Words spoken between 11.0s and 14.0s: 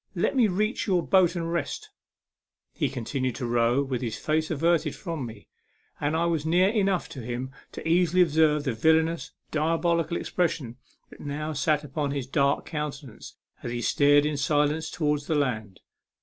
that now sat upon his dark counte nance as he